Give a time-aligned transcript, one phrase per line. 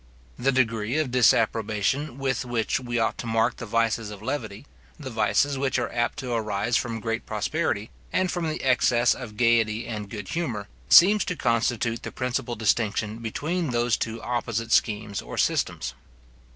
[0.39, 4.65] The degree of disapprobation with which we ought to mark the vices of levity,
[4.99, 9.37] the vices which are apt to arise from great prosperity, and from the excess of
[9.37, 15.21] gaiety and good humour, seems to constitute the principal distinction between those two opposite schemes
[15.21, 15.93] or systems.